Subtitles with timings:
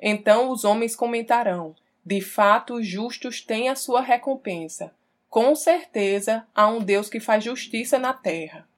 [0.00, 4.92] então os homens comentarão: de fato, os justos têm a sua recompensa.
[5.30, 8.68] Com certeza há um Deus que faz justiça na terra.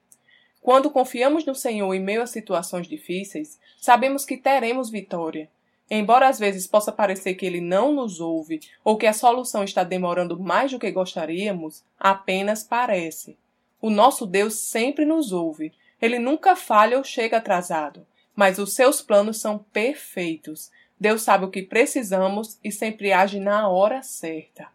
[0.61, 5.49] Quando confiamos no Senhor em meio a situações difíceis, sabemos que teremos vitória.
[5.89, 9.83] Embora às vezes possa parecer que ele não nos ouve ou que a solução está
[9.83, 13.37] demorando mais do que gostaríamos, apenas parece.
[13.81, 15.71] O nosso Deus sempre nos ouve.
[16.01, 18.05] Ele nunca falha ou chega atrasado,
[18.35, 23.67] mas os seus planos são perfeitos Deus sabe o que precisamos e sempre age na
[23.69, 24.67] hora certa.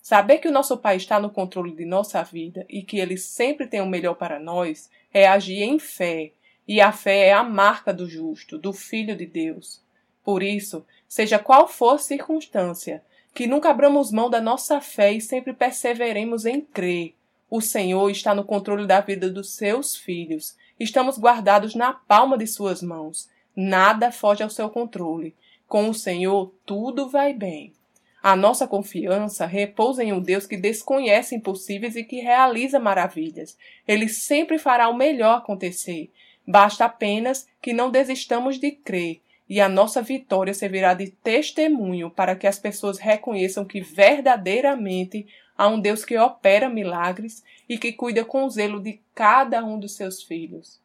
[0.00, 3.66] Saber que o nosso Pai está no controle de nossa vida e que Ele sempre
[3.66, 6.32] tem o melhor para nós é agir em fé,
[6.66, 9.80] e a fé é a marca do justo, do Filho de Deus.
[10.24, 13.02] Por isso, seja qual for a circunstância,
[13.34, 17.14] que nunca abramos mão da nossa fé e sempre perseveremos em crer.
[17.50, 20.56] O Senhor está no controle da vida dos seus filhos.
[20.78, 23.28] Estamos guardados na palma de suas mãos.
[23.56, 25.34] Nada foge ao seu controle.
[25.68, 27.74] Com o Senhor tudo vai bem.
[28.22, 33.56] A nossa confiança repousa em um Deus que desconhece impossíveis e que realiza maravilhas.
[33.86, 36.10] Ele sempre fará o melhor acontecer.
[36.46, 42.34] Basta apenas que não desistamos de crer, e a nossa vitória servirá de testemunho para
[42.34, 48.24] que as pessoas reconheçam que verdadeiramente há um Deus que opera milagres e que cuida
[48.24, 50.80] com zelo de cada um dos seus filhos.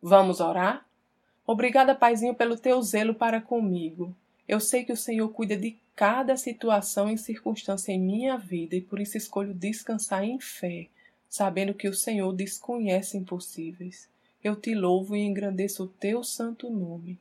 [0.00, 0.86] Vamos orar?
[1.50, 4.14] Obrigada, Paizinho, pelo teu zelo para comigo.
[4.46, 8.80] Eu sei que o Senhor cuida de cada situação e circunstância em minha vida e
[8.80, 10.86] por isso escolho descansar em fé,
[11.28, 14.08] sabendo que o Senhor desconhece impossíveis.
[14.44, 17.18] Eu te louvo e engrandeço o teu santo nome.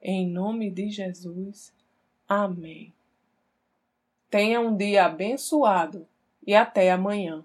[0.00, 1.72] Em nome de Jesus.
[2.28, 2.92] Amém.
[4.30, 6.06] Tenha um dia abençoado
[6.46, 7.44] e até amanhã.